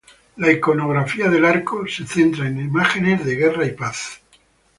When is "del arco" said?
1.29-1.85